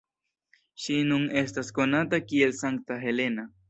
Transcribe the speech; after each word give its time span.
Ŝi 0.85 0.97
nun 1.11 1.29
estas 1.43 1.71
konata 1.79 2.25
kiel 2.29 2.61
Sankta 2.65 3.03
Helena. 3.09 3.53